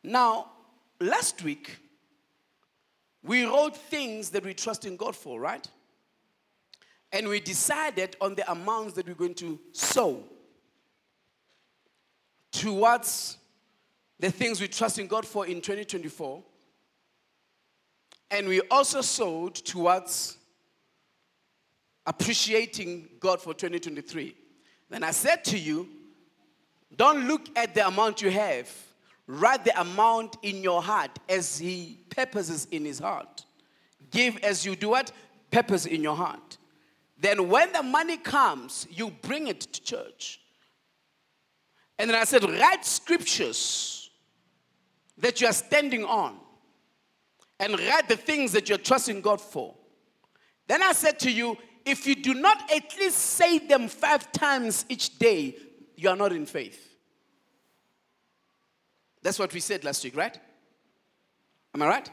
[0.04, 0.52] Now,
[1.02, 1.80] last week,
[3.24, 5.68] we wrote things that we trust in God for, right?
[7.12, 10.26] And we decided on the amounts that we're going to sow
[12.52, 13.39] towards
[14.20, 16.44] the things we trust in God for in 2024.
[18.32, 20.38] And we also sowed towards
[22.06, 24.36] appreciating God for 2023.
[24.90, 25.88] Then I said to you,
[26.96, 28.70] don't look at the amount you have
[29.32, 33.46] Write the amount in your heart as He purposes in His heart.
[34.10, 35.12] Give as you do what?
[35.52, 36.58] Purpose in your heart.
[37.22, 40.42] Then when the money comes, you bring it to church.
[42.00, 43.99] And then I said, write scriptures
[45.20, 46.38] that you are standing on
[47.60, 49.76] and write the things that you're trusting God for.
[50.68, 54.86] Then I said to you, if you do not at least say them five times
[54.90, 55.56] each day,
[55.96, 56.96] you are not in faith.
[59.22, 60.38] That's what we said last week, right?
[61.74, 62.10] Am I right?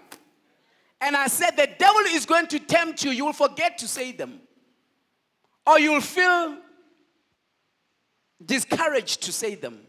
[1.00, 3.10] And I said the devil is going to tempt you.
[3.10, 4.40] You will forget to say them.
[5.66, 6.56] Or you'll feel
[8.44, 9.80] discouraged to say them.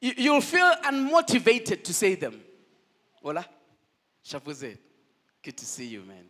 [0.00, 2.40] You'll feel unmotivated to say them.
[3.22, 3.44] Hola?
[4.24, 4.78] Shafuzet.
[5.42, 6.24] Good to see you, man.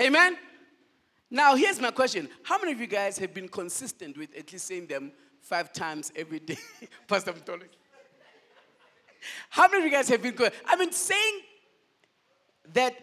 [0.00, 0.36] Amen?
[1.30, 4.66] Now, here's my question How many of you guys have been consistent with at least
[4.66, 6.58] saying them five times every day?
[7.06, 7.68] Pastor Mtoli.
[9.50, 10.52] How many of you guys have been good?
[10.66, 11.40] I've been saying
[12.72, 12.96] that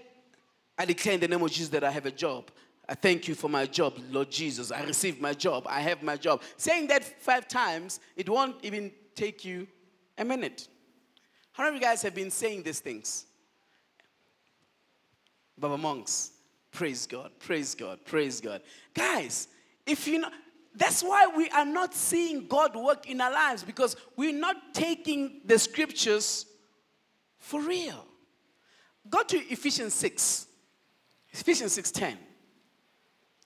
[0.78, 2.52] I declare in the name of Jesus that I have a job.
[2.88, 4.72] I thank you for my job, Lord Jesus.
[4.72, 5.66] I received my job.
[5.68, 6.42] I have my job.
[6.58, 9.68] Saying that five times, it won't even take you
[10.18, 10.68] a minute.
[11.52, 13.26] How many of you guys have been saying these things?
[15.58, 16.32] Baba monks,
[16.72, 18.62] praise God, praise God, praise God.
[18.94, 19.50] Guys,
[19.86, 20.30] if you know,
[20.76, 25.42] that's why we are not seeing God work in our lives because we're not taking
[25.46, 26.46] the scriptures
[27.40, 28.06] for real.
[29.10, 30.48] Go to Ephesians 6.
[31.32, 32.18] Ephesians 6:10.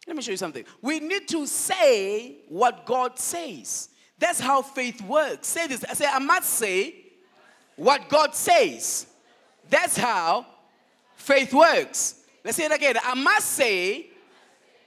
[0.05, 0.65] Let me show you something.
[0.81, 3.89] We need to say what God says.
[4.23, 5.49] That's how faith works.
[5.49, 5.83] Say this.
[5.83, 6.95] I say, I must say
[7.75, 9.05] what God says.
[9.69, 10.45] That's how
[11.17, 12.23] faith works.
[12.41, 12.95] Let's say it again.
[13.03, 14.07] I must say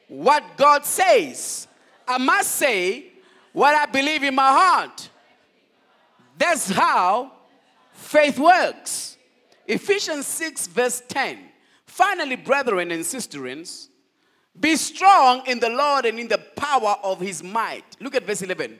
[0.09, 1.69] what God says.
[2.09, 3.13] I must say
[3.53, 5.11] what I believe in my heart.
[6.39, 7.33] That's how
[7.93, 9.19] faith works.
[9.67, 11.41] Ephesians 6, verse 10.
[11.85, 13.91] Finally, brethren and sisters,
[14.59, 17.85] be strong in the Lord and in the power of his might.
[18.01, 18.79] Look at verse 11.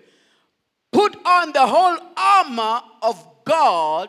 [0.97, 4.09] Put on the whole armor of God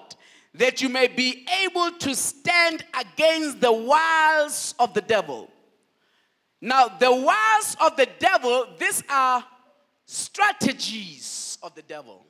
[0.53, 5.51] that you may be able to stand against the wiles of the devil.
[6.61, 9.43] Now, the wiles of the devil, these are
[10.05, 12.25] strategies of the devil.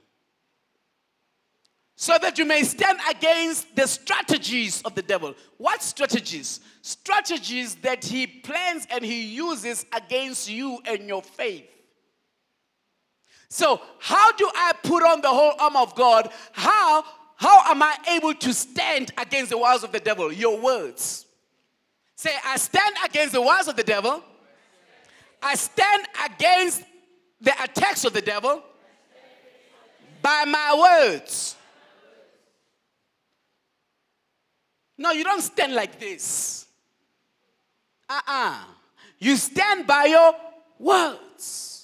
[1.96, 5.36] So that you may stand against the strategies of the devil.
[5.58, 6.62] What strategies?
[6.82, 11.77] Strategies that he plans and he uses against you and your faith.
[13.50, 16.30] So, how do I put on the whole armor of God?
[16.52, 17.04] How
[17.38, 20.32] how am I able to stand against the wiles of the devil?
[20.34, 21.28] Your words.
[22.16, 24.24] Say, I stand against the wiles of the devil.
[25.42, 26.82] I stand against
[27.40, 28.64] the attacks of the devil
[30.24, 31.56] by my words.
[34.98, 36.66] No, you don't stand like this.
[38.10, 38.50] Uh uh-uh.
[38.50, 38.64] uh
[39.20, 40.34] You stand by your
[40.80, 41.77] words.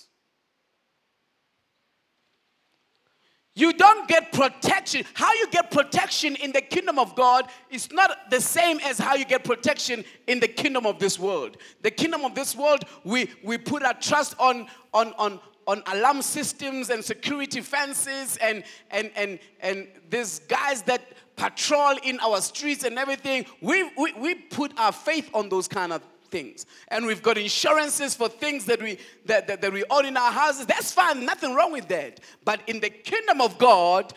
[3.56, 5.06] You don't get protection.
[5.14, 9.14] How you get protection in the kingdom of God is not the same as how
[9.14, 11.58] you get protection in the kingdom of this world.
[11.84, 16.24] The kingdom of this world, we, we put our trust on, on, on, on alarm
[16.24, 21.02] systems and security fences and, and, and, and these guys that
[21.36, 23.46] patrol in our streets and everything.
[23.62, 26.02] We, we, we put our faith on those kind of
[26.34, 26.66] things.
[26.90, 30.32] And we've got insurances for things that we that, that, that we own in our
[30.32, 30.66] houses.
[30.66, 32.20] That's fine, nothing wrong with that.
[32.44, 34.12] But in the kingdom of God,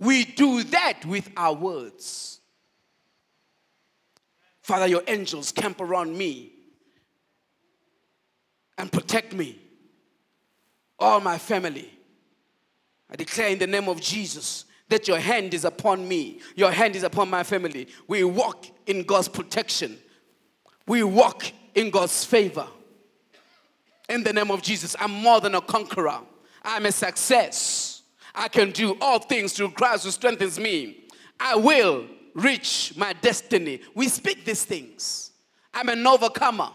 [0.00, 2.40] we do that with our words.
[4.60, 6.52] Father, your angels camp around me
[8.76, 9.58] and protect me,
[10.98, 11.90] all my family.
[13.10, 16.96] I declare in the name of Jesus that your hand is upon me, your hand
[16.96, 17.86] is upon my family.
[18.08, 19.98] We walk in God's protection.
[20.86, 22.66] We walk in God's favor.
[24.08, 26.20] In the name of Jesus, I'm more than a conqueror.
[26.64, 28.02] I'm a success.
[28.34, 31.04] I can do all things through Christ who strengthens me.
[31.38, 33.80] I will reach my destiny.
[33.94, 35.32] We speak these things.
[35.72, 36.70] I'm an overcomer.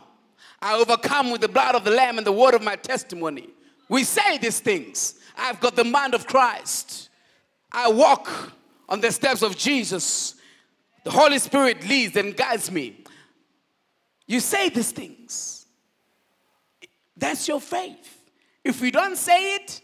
[0.62, 3.50] I overcome with the blood of the Lamb and the word of my testimony.
[3.89, 5.16] We say these things.
[5.38, 7.10] I've got the mind of Christ.
[7.72, 8.54] I walk
[8.88, 10.36] on the steps of Jesus.
[11.04, 13.04] The Holy Spirit leads and guides me.
[14.28, 15.65] You say these things.
[17.15, 18.21] That's your faith.
[18.63, 19.82] If we don't say it,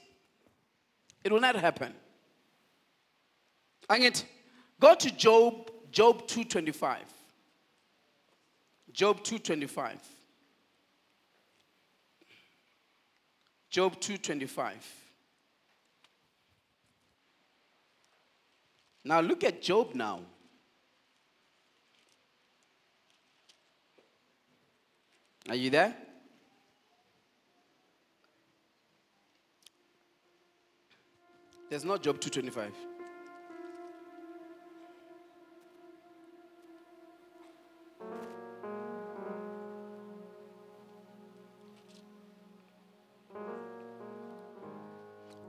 [1.24, 1.94] it will not happen.
[3.90, 4.24] And
[4.80, 7.04] go to Job, Job 225.
[8.92, 9.98] Job 225.
[13.70, 14.96] Job 225.
[19.04, 20.20] Now look at Job now.
[25.50, 25.96] Are you there?
[31.70, 32.74] There's not Job 225.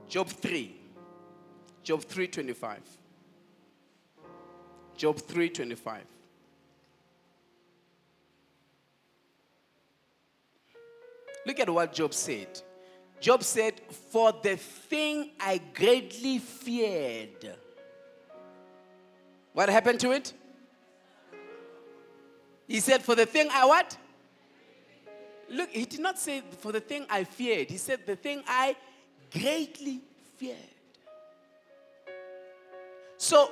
[0.07, 0.75] Job 3.
[1.83, 2.79] Job 325.
[4.95, 6.03] Job 325.
[11.45, 12.61] Look at what Job said.
[13.19, 13.81] Job said,
[14.11, 17.55] For the thing I greatly feared.
[19.53, 20.33] What happened to it?
[22.67, 23.97] He said, For the thing I what?
[25.49, 27.69] Look, he did not say for the thing I feared.
[27.69, 28.75] He said the thing I
[29.31, 30.01] greatly
[30.37, 30.57] feared.
[33.17, 33.51] So,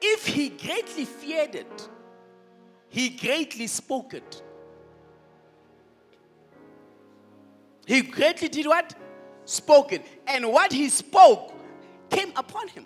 [0.00, 1.88] if he greatly feared it,
[2.88, 4.42] he greatly spoke it.
[7.88, 8.94] He greatly did what?
[9.46, 10.02] Spoken.
[10.26, 11.54] And what he spoke
[12.10, 12.84] came upon him.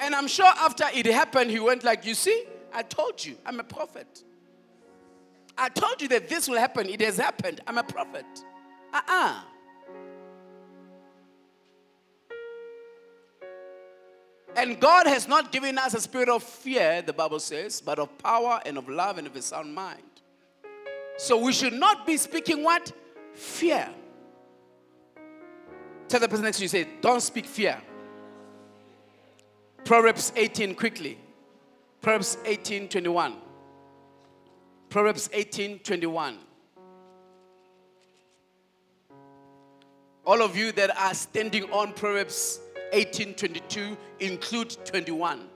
[0.00, 3.60] And I'm sure after it happened, he went like, You see, I told you, I'm
[3.60, 4.24] a prophet.
[5.58, 6.88] I told you that this will happen.
[6.88, 7.60] It has happened.
[7.66, 8.24] I'm a prophet.
[8.94, 9.12] Uh uh-uh.
[9.12, 9.42] uh
[14.56, 18.16] And God has not given us a spirit of fear, the Bible says, but of
[18.16, 20.11] power and of love and of a sound mind.
[21.16, 22.92] So we should not be speaking what?
[23.34, 23.88] Fear.
[26.08, 27.80] Tell the person next to you, say, don't speak fear.
[29.84, 31.18] Proverbs 18, quickly.
[32.00, 33.36] Proverbs 18, 21.
[34.88, 36.38] Proverbs 18, 21.
[40.24, 42.60] All of you that are standing on Proverbs
[42.92, 45.48] 18, 22 include 21.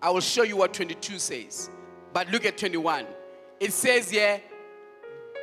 [0.00, 1.70] I will show you what 22 says.
[2.18, 3.06] But look at 21.
[3.60, 4.40] It says here,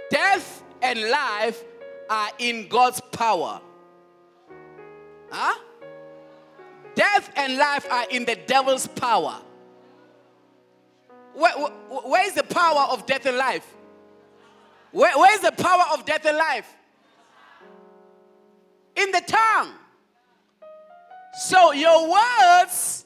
[0.09, 1.63] death and life
[2.09, 3.61] are in God's power.
[5.31, 5.57] Huh?
[6.93, 9.39] Death and life are in the devil's power.
[11.33, 11.71] Where, where,
[12.01, 13.65] where is the power of death and life?
[14.91, 16.73] Where, where is the power of death and life?
[18.97, 19.71] In the tongue.
[21.47, 23.05] So your words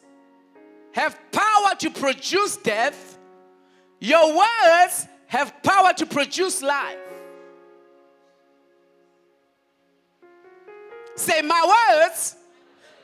[0.94, 3.19] have power to produce death,
[4.00, 6.98] your words have power to produce life.
[11.16, 12.36] Say, my words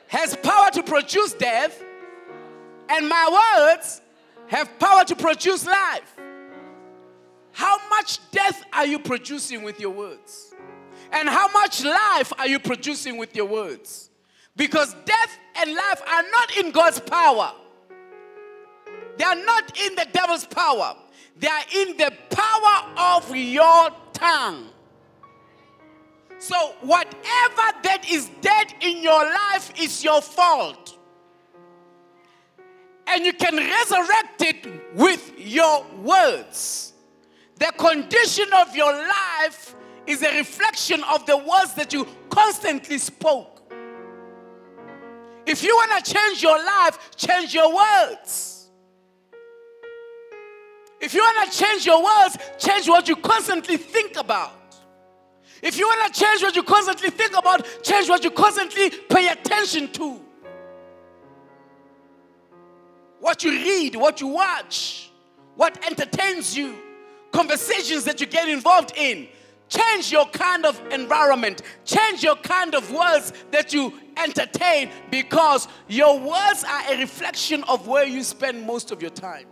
[0.08, 1.82] has power to produce death,
[2.88, 4.00] and my words
[4.48, 6.16] have power to produce life.
[7.52, 10.54] How much death are you producing with your words?
[11.12, 14.10] And how much life are you producing with your words?
[14.56, 17.52] Because death and life are not in God's power.
[19.18, 20.96] They are not in the devil's power.
[21.38, 24.68] They are in the power of your tongue.
[26.38, 30.98] So, whatever that is dead in your life is your fault.
[33.06, 36.92] And you can resurrect it with your words.
[37.58, 39.74] The condition of your life
[40.06, 43.72] is a reflection of the words that you constantly spoke.
[45.46, 48.55] If you want to change your life, change your words.
[51.00, 54.52] If you want to change your words, change what you constantly think about.
[55.62, 59.28] If you want to change what you constantly think about, change what you constantly pay
[59.28, 60.20] attention to.
[63.20, 65.10] What you read, what you watch,
[65.54, 66.76] what entertains you,
[67.32, 69.28] conversations that you get involved in.
[69.68, 76.20] Change your kind of environment, change your kind of words that you entertain because your
[76.20, 79.46] words are a reflection of where you spend most of your time.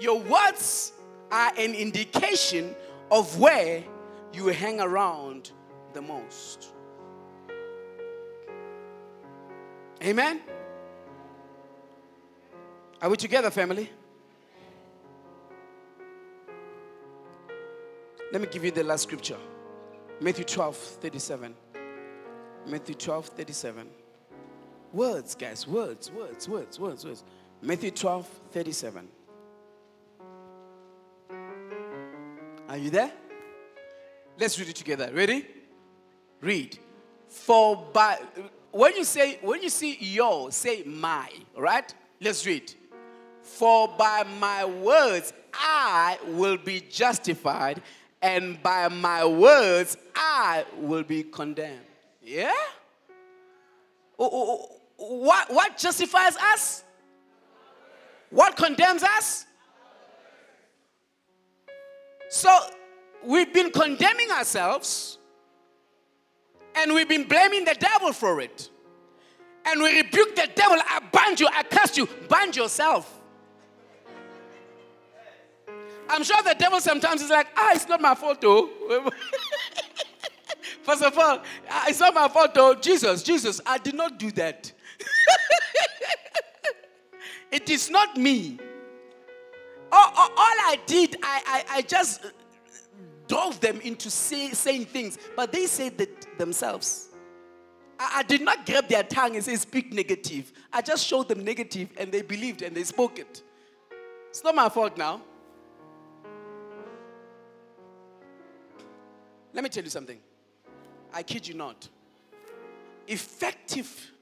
[0.00, 0.92] Your words
[1.30, 2.74] are an indication
[3.10, 3.82] of where
[4.32, 5.50] you hang around
[5.92, 6.72] the most.
[10.02, 10.40] Amen?
[13.00, 13.90] Are we together, family?
[18.32, 19.38] Let me give you the last scripture
[20.20, 21.54] Matthew 12 37.
[22.66, 23.88] Matthew 12 37.
[24.92, 27.24] Words, guys, words, words, words, words, words.
[27.62, 29.08] Matthew 12 37.
[32.76, 33.10] Are you there?
[34.38, 35.10] Let's read it together.
[35.10, 35.46] Ready?
[36.42, 36.78] Read.
[37.26, 38.18] For by
[38.70, 41.94] when you say when you see your, say my, right?
[42.20, 42.70] Let's read.
[43.40, 47.80] For by my words I will be justified,
[48.20, 51.80] and by my words I will be condemned.
[52.22, 52.52] Yeah?
[54.18, 54.68] Oh, oh,
[54.98, 56.84] oh, what, what justifies us?
[58.28, 59.46] What condemns us?
[62.28, 62.58] So
[63.24, 65.18] we've been condemning ourselves
[66.74, 68.70] and we've been blaming the devil for it.
[69.64, 70.78] And we rebuke the devil.
[70.78, 73.12] I bind you, I curse you, bind yourself.
[76.08, 78.68] I'm sure the devil sometimes is like, ah, it's not my fault, though.
[80.82, 82.74] First of all, ah, it's not my fault, though.
[82.74, 84.72] Jesus, Jesus, I did not do that.
[87.50, 88.58] it is not me.
[90.30, 92.26] All, I did, I, I, I just
[93.28, 97.08] drove them into say, saying things, but they said that themselves.
[97.98, 100.52] I, I, did not grab their tongue and say, speak negative.
[100.72, 103.42] I just showed them negative and they believed and they spoke it.
[104.30, 105.22] It's not my fault now.
[109.52, 110.18] Let me tell you something.
[111.12, 111.88] I kid you not.
[113.08, 114.12] Effective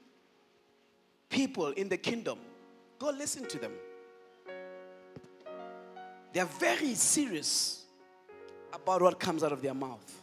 [1.29, 2.39] people in the kingdom,
[2.97, 3.73] go listen to them.
[6.35, 7.85] They are very serious
[8.73, 10.21] about what comes out of their mouth.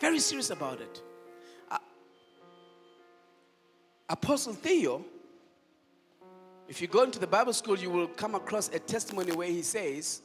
[0.00, 1.02] Very serious about it.
[1.70, 1.76] Uh,
[4.08, 5.04] Apostle Theo,
[6.66, 9.60] if you go into the Bible school, you will come across a testimony where he
[9.60, 10.22] says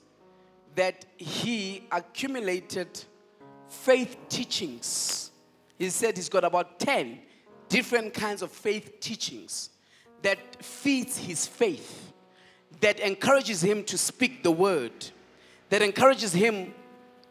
[0.76, 3.04] that he accumulated
[3.68, 5.32] faith teachings.
[5.78, 7.20] He said he's got about 10
[7.68, 9.72] different kinds of faith teachings
[10.22, 12.07] that feeds his faith
[12.82, 14.92] that encourages him to speak the word,
[15.70, 16.74] that encourages him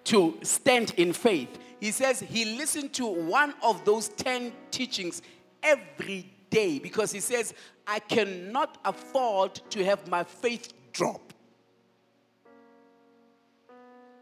[0.04, 1.58] to stand in faith.
[1.80, 5.22] He says he listened to one of those 10 teachings
[5.62, 7.54] every day because he says,
[7.86, 11.32] I cannot afford to have my faith drop.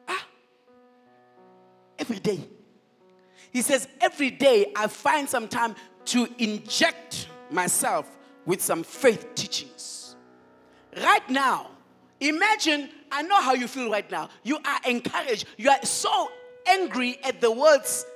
[0.09, 0.27] Ah,
[1.99, 2.41] every day.
[3.53, 8.11] He says, every day I find some time to inject myself
[8.45, 10.03] with some faith teachings.
[10.97, 11.70] Right now,
[12.20, 14.28] imagine, I know how you feel right now.
[14.42, 15.47] You are encouraged.
[15.57, 16.30] You are so
[16.66, 18.07] angry at the words,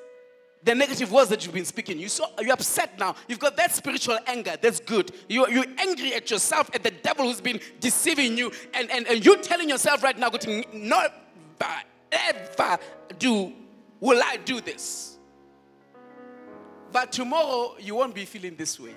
[0.62, 1.98] the negative words that you've been speaking.
[1.98, 3.16] You so you're upset now.
[3.26, 4.56] You've got that spiritual anger.
[4.60, 5.12] That's good.
[5.28, 8.52] You, you're angry at yourself, at the devil who's been deceiving you.
[8.74, 10.30] And, and, and you're telling yourself right now,
[10.72, 11.12] never
[12.12, 12.78] ever
[13.18, 13.52] do
[14.00, 15.18] will I do this.
[16.90, 18.94] But tomorrow you won't be feeling this way.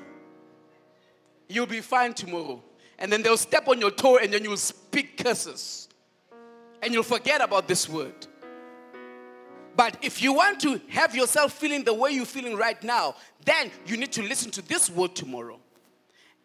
[1.49, 2.63] You'll be fine tomorrow
[3.01, 5.89] and then they'll step on your toe and then you'll speak curses.
[6.83, 8.27] And you'll forget about this word.
[9.75, 13.71] But if you want to have yourself feeling the way you're feeling right now, then
[13.85, 15.59] you need to listen to this word tomorrow,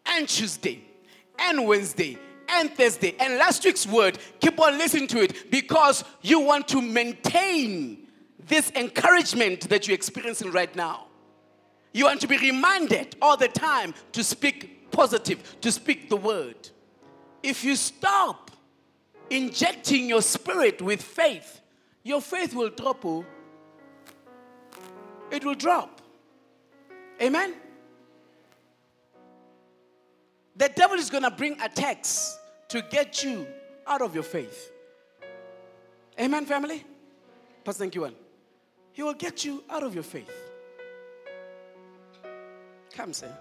[0.05, 0.83] and Tuesday,
[1.37, 2.17] and Wednesday,
[2.49, 4.17] and Thursday, and last week's word.
[4.39, 8.07] Keep on listening to it because you want to maintain
[8.47, 11.07] this encouragement that you're experiencing right now.
[11.93, 16.57] You want to be reminded all the time to speak positive, to speak the word.
[17.43, 18.49] If you stop
[19.29, 21.61] injecting your spirit with faith,
[22.03, 23.05] your faith will drop.
[23.05, 23.23] Oh.
[25.29, 26.01] It will drop.
[27.21, 27.53] Amen?
[30.55, 32.39] The devil is going to bring attacks
[32.69, 33.45] to get you
[33.85, 34.71] out of your faith.
[36.19, 36.83] Amen, family?
[37.63, 38.15] Pastor, thank you, one.
[38.93, 40.33] He will get you out of your faith.
[42.95, 43.31] Come, sir.